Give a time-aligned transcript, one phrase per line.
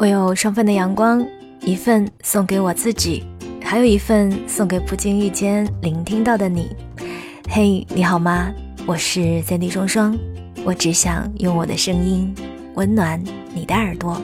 [0.00, 1.22] 我有双份的阳光，
[1.60, 3.22] 一份送给我自己，
[3.62, 6.74] 还有一份送给不经意间聆听到的你。
[7.50, 8.50] 嘿，你好吗？
[8.86, 10.18] 我是三 D 双双，
[10.64, 12.34] 我只想用我的声音
[12.76, 13.22] 温暖
[13.52, 14.18] 你的耳朵。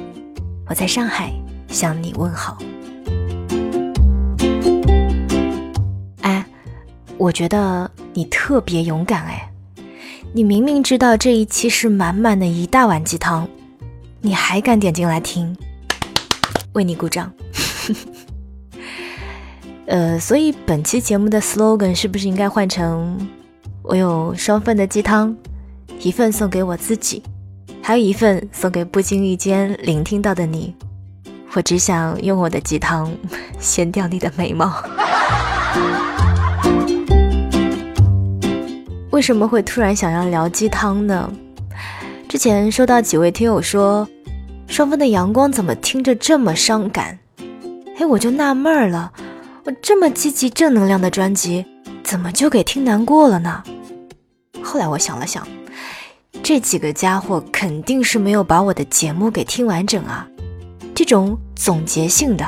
[0.66, 1.30] 我在上海
[1.68, 2.56] 向你问好。
[6.22, 6.42] 哎，
[7.18, 9.52] 我觉得你特别勇敢哎，
[10.32, 13.46] 你明明知道这一期是满满的一大碗鸡汤，
[14.22, 15.54] 你还敢点进来听。
[16.76, 17.32] 为你鼓掌。
[19.86, 23.18] 呃，所以本期节目的 slogan 是不是应该换成：
[23.82, 25.34] 我有双份的鸡汤，
[26.00, 27.22] 一份送给我自己，
[27.80, 30.74] 还有一份送给不经意间聆听到的你。
[31.54, 33.10] 我只想用我的鸡汤
[33.58, 34.70] 掀掉你的眉毛。
[39.12, 41.32] 为什么会突然想要聊鸡汤呢？
[42.28, 44.06] 之前收到几位听友说。
[44.68, 47.18] 双方的阳光怎么听着这么伤感？
[47.98, 49.12] 哎，我就纳闷儿了，
[49.64, 51.64] 我这么积极正能量的专辑，
[52.02, 53.62] 怎么就给听难过了呢？
[54.62, 55.46] 后来我想了想，
[56.42, 60.26] 这几个家伙肯定是没有把我的节目给听完整啊！
[60.94, 62.44] 这种总结性的、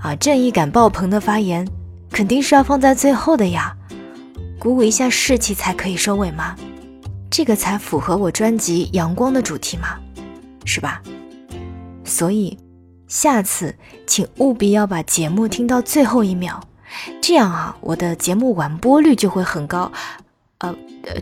[0.00, 1.66] 啊正义感爆棚的发言，
[2.12, 3.74] 肯定是要放在最后的呀，
[4.60, 6.54] 鼓舞一下士气才可以收尾嘛，
[7.28, 9.98] 这个才符合我专辑《阳光》的主题嘛，
[10.64, 11.02] 是吧？
[12.08, 12.58] 所以，
[13.06, 13.74] 下次
[14.06, 16.58] 请务必要把节目听到最后一秒，
[17.20, 19.92] 这样啊，我的节目完播率就会很高，
[20.58, 20.74] 呃，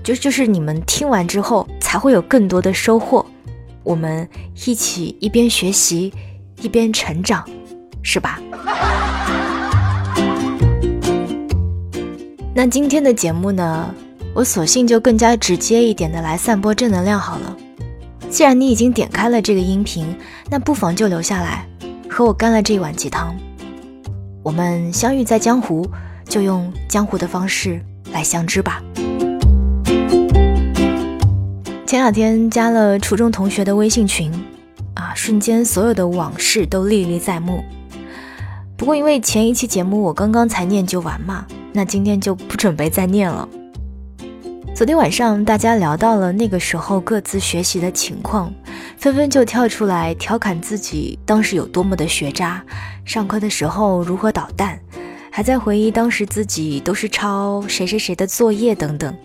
[0.05, 3.27] 就就是你们听完之后才会有更多的收获，
[3.83, 4.29] 我们
[4.65, 6.13] 一起一边学习
[6.63, 7.45] 一边成长，
[8.03, 8.41] 是吧？
[12.55, 13.95] 那今天的节目呢，
[14.35, 17.57] 我索性就更加直接一点的来散播正能量好了。
[18.29, 20.15] 既然你已经点开了这个音频，
[20.51, 21.67] 那不妨就留下来，
[22.11, 23.35] 和我干了这一碗鸡汤。
[24.43, 25.89] 我们相遇在江湖，
[26.29, 27.81] 就用江湖的方式
[28.13, 28.83] 来相知吧。
[31.87, 34.31] 前两天加了初中同学的微信群，
[34.95, 37.65] 啊，瞬间所有的往事都历历在目。
[38.77, 43.49] 不过因为前一期节目我刚刚才念就完嘛，那今天就不准备再念了。
[44.77, 48.53] 昨天晚上，大家聊到了那个时候各自学习的情况，
[48.99, 52.63] 纷纷就跳出来调侃自己当时有多么的学渣，
[53.03, 54.79] 上课的时候如何捣蛋，
[55.33, 59.17] 还在回忆当时自己都是抄谁谁谁的作业等等。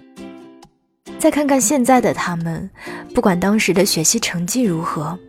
[1.19, 2.69] 再看看现在的他们，
[3.13, 5.19] 不管当时的学习成绩如何，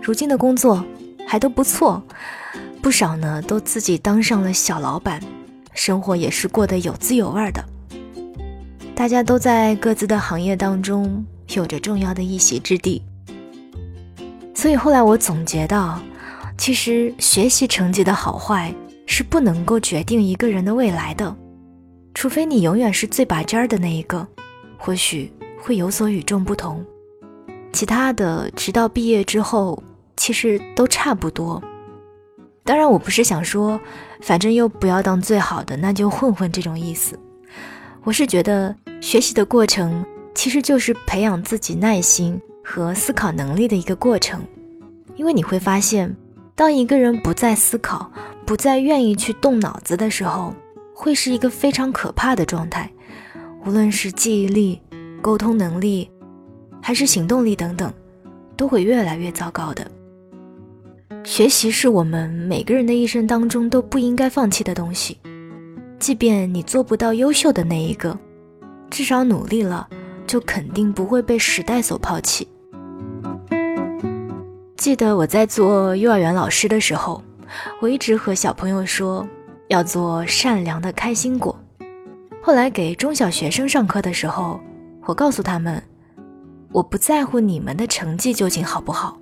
[0.00, 0.84] 如今的工作
[1.26, 2.00] 还都不错，
[2.80, 5.20] 不少呢都自己当上了小老板，
[5.74, 7.71] 生活也是过得有滋有味的。
[9.02, 11.26] 大家都在各自的行业当中
[11.56, 13.02] 有着重要的一席之地，
[14.54, 16.00] 所以后来我总结到，
[16.56, 18.72] 其实学习成绩的好坏
[19.04, 21.36] 是不能够决定一个人的未来的，
[22.14, 24.24] 除非你永远是最拔尖儿的那一个，
[24.78, 26.80] 或许会有所与众不同。
[27.72, 29.82] 其他的，直到毕业之后，
[30.16, 31.60] 其实都差不多。
[32.62, 33.80] 当然，我不是想说，
[34.20, 37.18] 反正又不要当最好的，那就混混这种意思。
[38.04, 40.04] 我是觉得学习的过程
[40.34, 44.42] 其实就是培养自己耐心和思考能力的一个过程，
[45.14, 46.14] 因为你会发现，
[46.56, 48.10] 当一个人不再思考、
[48.44, 50.52] 不再愿意去动脑子的时候，
[50.92, 52.90] 会是一个非常可怕的状态。
[53.64, 54.80] 无论是记忆力、
[55.20, 56.10] 沟通能力，
[56.80, 57.92] 还是行动力等等，
[58.56, 59.88] 都会越来越糟糕的。
[61.22, 65.18] 学习是我们每个人的一生当中都不应该放弃的东西。
[66.02, 68.18] 即便你做不到优秀的那一个，
[68.90, 69.88] 至少努力了，
[70.26, 72.48] 就肯定不会被时代所抛弃。
[74.76, 77.22] 记得我在做幼儿园老师的时候，
[77.80, 79.24] 我一直和小朋友说
[79.68, 81.56] 要做善良的开心果。
[82.42, 84.60] 后来给中小学生上课的时候，
[85.06, 85.80] 我告诉他们，
[86.72, 89.16] 我不在乎你们的成绩究竟好不好，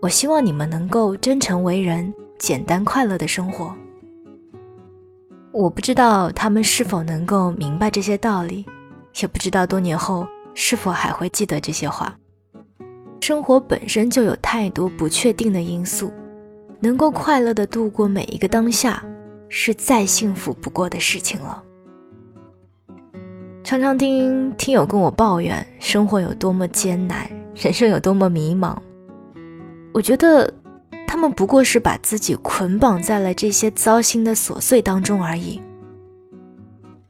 [0.00, 3.76] 我希望你们能够真诚为人，简单快乐的生活。
[5.52, 8.64] 我不知道他们是否能够明白这些道理，
[9.20, 12.16] 也不知道多年后是否还会记得这些话。
[13.20, 16.10] 生活本身就有太多不确定的因素，
[16.80, 19.04] 能够快乐的度过每一个当下，
[19.50, 21.62] 是再幸福不过的事情了。
[23.62, 28.74] 常常听听友跟我抱怨生活有多么艰难，人生有多么迷茫，
[29.92, 30.52] 我觉得。
[31.06, 35.60] 他们不过是把自己捆绑在了这些糟心的琐碎当中而已。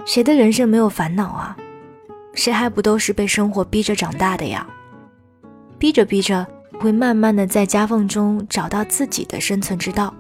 [0.05, 1.57] 谁的人生没有烦恼啊？
[2.35, 4.67] 谁还不都是被生活逼着长大的呀？
[5.79, 6.47] 逼着逼着，
[6.81, 10.13] 会慢慢的在夹缝中找到自己的生存之道。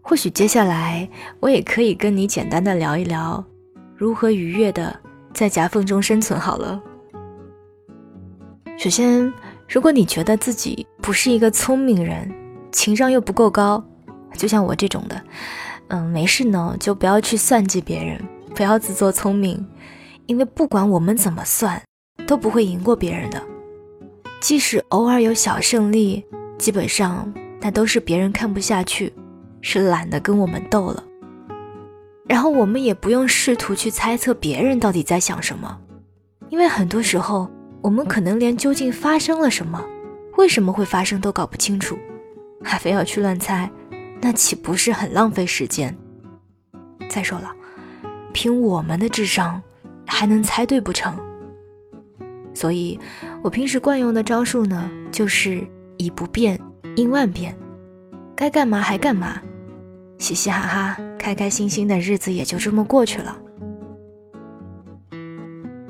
[0.00, 1.08] 或许接下来
[1.40, 3.44] 我也可以跟你简单的聊一聊，
[3.96, 4.98] 如何愉悦的
[5.34, 6.38] 在夹缝中生存。
[6.38, 6.80] 好了，
[8.78, 9.32] 首先，
[9.68, 12.26] 如果你觉得自己不是一个聪明人，
[12.72, 13.84] 情商又不够高，
[14.32, 15.22] 就像我这种的，
[15.88, 18.18] 嗯，没事呢，就不要去算计别人，
[18.54, 19.62] 不要自作聪明，
[20.24, 21.80] 因为不管我们怎么算，
[22.26, 23.42] 都不会赢过别人的。
[24.40, 26.24] 即使偶尔有小胜利，
[26.56, 27.30] 基本上
[27.60, 29.12] 那都是别人看不下去，
[29.60, 31.04] 是懒得跟我们斗了。
[32.26, 35.78] 然后我们也不用试图去猜测别人到底在想什么，
[36.48, 39.84] 因为很多时候我们可能连究竟发生了什么，
[40.36, 41.96] 为什么会发生都搞不清楚。
[42.62, 43.70] 还非要去乱猜，
[44.20, 45.96] 那岂不是很浪费时间？
[47.08, 47.54] 再说了，
[48.32, 49.62] 凭我们的智商，
[50.04, 51.16] 还能猜对不成？
[52.52, 52.98] 所以，
[53.42, 55.64] 我平时惯用的招数呢，就是
[55.96, 56.58] 以不变
[56.96, 57.56] 应万变，
[58.34, 59.40] 该干嘛还干嘛，
[60.18, 63.38] 嘻嘻哈哈、开开心心的日子也就这么过去了。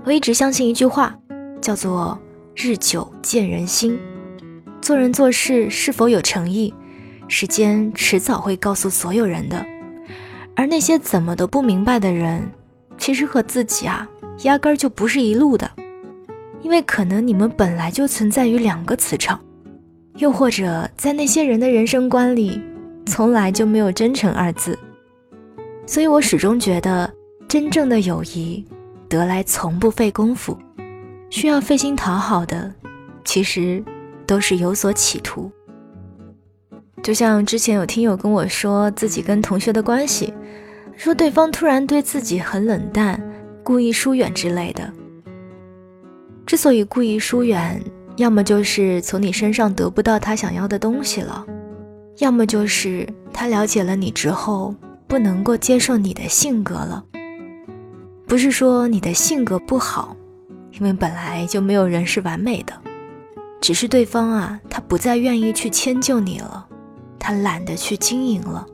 [0.04, 1.18] 我一直相信一句话，
[1.60, 2.18] 叫做
[2.54, 3.98] “日久见人心”。
[4.80, 6.72] 做人做事是否有诚意，
[7.26, 9.64] 时间迟早会告诉所有人的。
[10.54, 12.50] 而那些怎么都不明白的人，
[12.96, 14.08] 其实和自己啊，
[14.42, 15.70] 压根儿就不是一路的。
[16.60, 19.38] 因为可能你们本来就存在于两个磁场，
[20.16, 22.60] 又或者在那些人的人生观里，
[23.06, 24.76] 从来就没有真诚二字。
[25.86, 27.08] 所以我始终觉得，
[27.46, 28.64] 真正的友谊，
[29.08, 30.58] 得来从不费功夫，
[31.30, 32.74] 需要费心讨好的，
[33.24, 33.82] 其实。
[34.26, 35.50] 都是有所企图，
[37.02, 40.34] 就像之前有听友跟我说自己跟同学的关系，
[40.94, 43.18] 说对方突然对自己很冷淡，
[43.62, 44.92] 故意疏远之类的。
[46.44, 47.82] 之所以故意疏远，
[48.18, 51.46] 要么就是从你身上得不到他想要的东西了，
[52.18, 54.74] 要么就是他了解了你之后
[55.06, 57.02] 不能够接受你的性格了。
[58.26, 60.14] 不是说你的性格不好，
[60.78, 62.72] 因为本来就没有人是完美的。
[63.60, 66.66] 只是对方啊，他不再愿意去迁就你了，
[67.18, 68.64] 他懒得去经营了。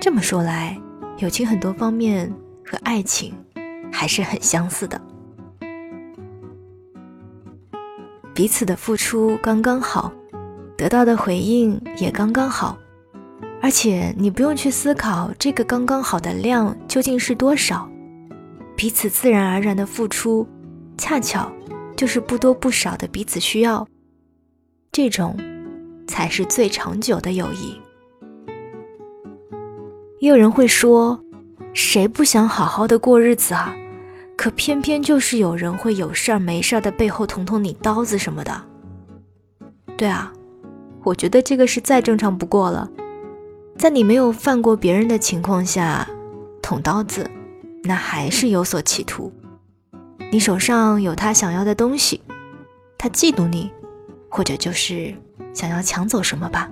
[0.00, 0.76] 这么说来，
[1.18, 2.32] 友情很多方面
[2.64, 3.32] 和爱情
[3.92, 5.00] 还是很相似的，
[8.34, 10.12] 彼此的付出刚刚好，
[10.76, 12.76] 得到的回应也刚刚好，
[13.62, 17.88] 而且你不用去思考这个刚刚好的量究竟是多少，
[18.76, 20.46] 彼此自然而然的付出，
[20.96, 21.50] 恰巧。
[21.96, 23.88] 就是不多不少的彼此需要，
[24.92, 25.34] 这种
[26.06, 27.80] 才是最长久的友谊。
[30.20, 31.18] 也有人会说，
[31.72, 33.74] 谁不想好好的过日子啊？
[34.36, 38.62] 可偏偏就是有人会有事儿没事儿的背后捅捅你刀子什么的。
[39.96, 40.30] 对啊，
[41.02, 42.86] 我觉得这个是再正常不过了。
[43.78, 46.06] 在你没有犯过别人的情况下
[46.60, 47.26] 捅刀子，
[47.84, 49.32] 那还是有所企图。
[50.30, 52.20] 你手上有他想要的东西，
[52.98, 53.70] 他嫉妒你，
[54.28, 55.14] 或者就是
[55.54, 56.68] 想要抢走什么吧。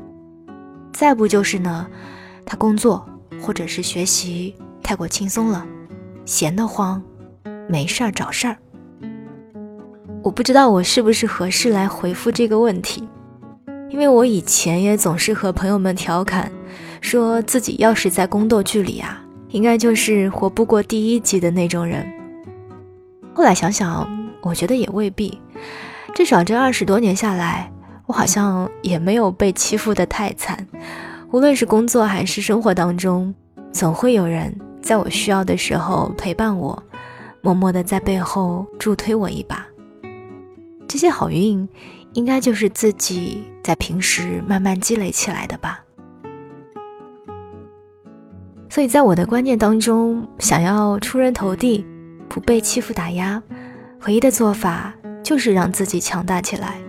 [0.93, 1.87] 再不就是呢，
[2.45, 3.07] 他工作
[3.41, 5.65] 或者是学习太过轻松了，
[6.25, 7.03] 闲得慌，
[7.69, 8.57] 没事儿找事儿。
[10.23, 13.09] 我不知道我是不是合适来回复这个问题，
[13.89, 16.51] 因为我以前也总是和朋友们调侃，
[17.01, 22.05] 说自己要是在宫斗剧里啊，应该就是活不过第一集的那种人。
[23.35, 24.09] 后来想想，
[24.41, 25.41] 我觉得也未必。
[26.15, 27.69] 至少这二十多年下来，
[28.07, 30.67] 我好像也没有被欺负的太惨。
[31.33, 33.35] 无论是工作还是生活当中，
[33.73, 36.81] 总会有人在我需要的时候陪伴我，
[37.43, 39.67] 默默的在背后助推我一把。
[40.87, 41.69] 这些好运，
[42.13, 45.81] 应该就是自己在平时慢慢积累起来的吧。
[48.69, 51.85] 所以在我的观念当中，想要出人头地。
[52.35, 53.41] 不被欺负打压，
[54.07, 56.81] 唯一的做法就是让自己强大起来。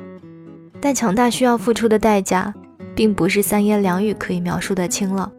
[0.81, 2.51] 但强大需要付出的代价，
[2.95, 5.31] 并不是三言两语可以描述的清了。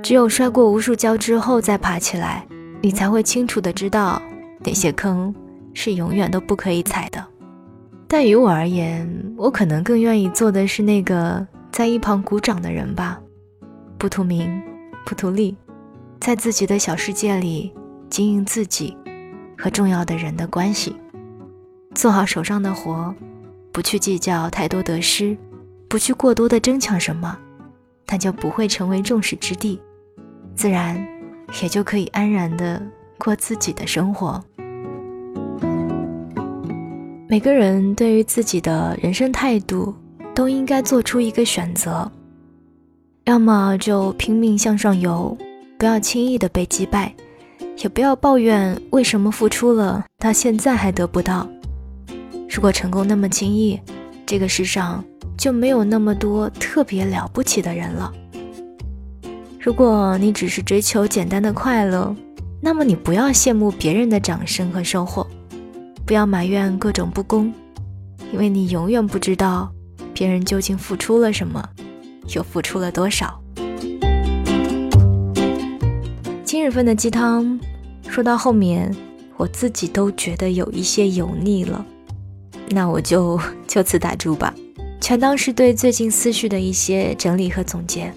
[0.00, 2.46] 只有摔过无数跤之后再爬起来，
[2.80, 4.22] 你才会清楚的知道
[4.64, 5.34] 哪些坑
[5.72, 7.20] 是永远都不可以踩的。
[8.06, 13.20] 但于我而言，我可能更愿意做的是那个在一旁鼓掌的人吧，
[13.98, 14.62] 不图名，
[15.04, 15.56] 不图利，
[16.20, 17.72] 在自己的小世界里。
[18.14, 18.96] 经营自己
[19.58, 20.94] 和重要的人的关系，
[21.96, 23.12] 做好手上的活，
[23.72, 25.36] 不去计较太多得失，
[25.88, 27.36] 不去过多的争抢什么，
[28.06, 29.80] 那就不会成为众矢之的，
[30.54, 31.04] 自然
[31.60, 32.80] 也就可以安然的
[33.18, 34.40] 过自己的生活。
[37.28, 39.92] 每个人对于自己的人生态度，
[40.36, 42.08] 都应该做出一个选择：
[43.24, 45.36] 要么就拼命向上游，
[45.76, 47.12] 不要轻易的被击败，
[47.78, 51.48] 也不要抱怨为什么付出了到现在还得不到。
[52.48, 53.78] 如果成功那么轻易，
[54.24, 55.04] 这个世上
[55.36, 58.12] 就没有那么多特别了不起的人了。
[59.60, 62.14] 如果你只是追求简单的快乐，
[62.60, 65.26] 那么你不要羡慕别人的掌声和收获。
[66.06, 67.52] 不要埋怨各种不公，
[68.32, 69.72] 因为你永远不知道
[70.12, 71.66] 别人究竟付出了什么，
[72.34, 73.40] 又付出了多少。
[76.64, 77.60] 日份的鸡汤
[78.08, 78.90] 说到后面，
[79.36, 81.84] 我自己都觉得有一些油腻了，
[82.70, 84.54] 那我就 就此打住吧，
[84.98, 88.10] 全当是对最近思绪的一些整理和总结。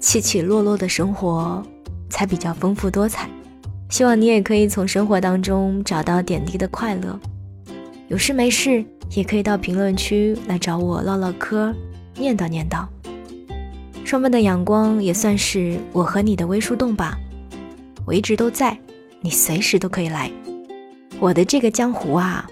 [0.00, 1.64] 起起落落的生活
[2.10, 3.30] 才比较丰富多彩。
[3.90, 7.16] 希望你也可以从生活当中找到点滴的快乐。
[8.08, 8.84] 有事没事
[9.14, 11.72] 也可以到评论区来找我唠唠嗑，
[12.16, 12.84] 念叨念叨。
[14.04, 17.16] 双份的阳光也算是我和你的微树洞吧。
[18.06, 18.78] 我一直都在，
[19.20, 20.30] 你随时都可以来。
[21.18, 22.48] 我的这个江湖啊，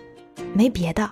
[0.52, 1.08] 没别的，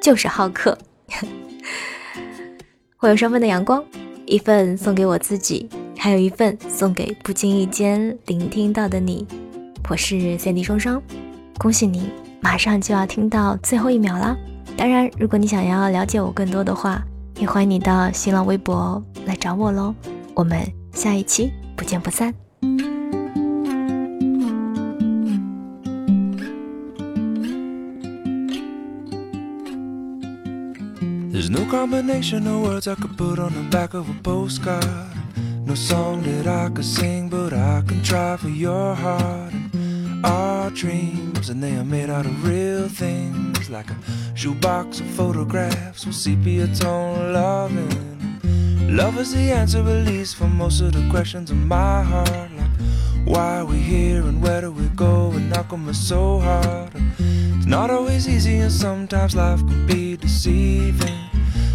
[0.00, 0.76] 就是好客。
[3.00, 3.82] 我有双份的阳光，
[4.26, 9.26] 一份送给我自己，还有一份送给不经意间聆听到的你。
[9.88, 11.02] 我是三 D 双双，
[11.58, 12.10] 恭喜你，
[12.40, 14.36] 马上就要听到最后一秒啦！
[14.76, 17.02] 当然，如果你想要了解我更多的话，
[17.38, 19.94] 也欢迎你到新浪微博来找我喽。
[20.34, 20.60] 我们
[20.92, 22.41] 下一期不见不散。
[40.22, 43.96] Our dreams, and they are made out of real things, like a
[44.34, 48.38] shoebox of photographs with sepia tone loving.
[48.94, 52.70] Love is the answer, at least, for most of the questions in my heart, like
[53.24, 56.90] why are we here and where do we go, and how come it's so hard?
[57.18, 61.21] It's not always easy, and sometimes life can be deceiving.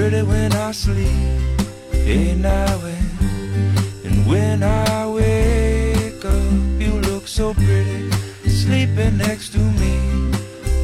[0.00, 1.60] pretty when I sleep.
[1.92, 6.52] Hey now and, and when I wake up,
[6.84, 8.10] you look so pretty,
[8.48, 9.94] sleeping next to me.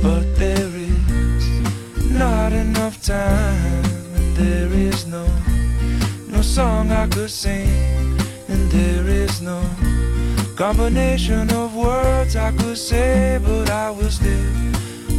[0.02, 1.44] But there is
[2.12, 3.84] not enough time,
[4.16, 5.26] and there is no,
[6.28, 9.62] no song I could sing, and there is no
[10.56, 14.75] combination of words I could say, but I will still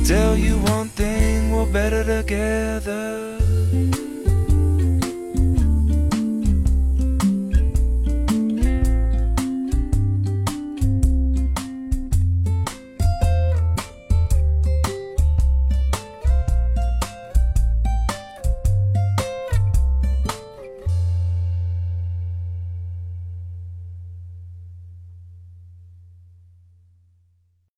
[0.07, 3.37] Tell you one thing, we're better together.